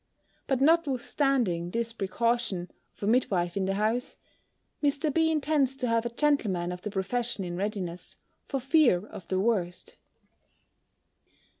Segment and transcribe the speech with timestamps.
[0.47, 4.17] But notwithstanding this precaution, of a midwife in the house,
[4.81, 5.13] Mr.
[5.13, 5.29] B.
[5.29, 8.17] intends to have a gentleman of the profession in readiness,
[8.47, 9.97] for fear of the worst.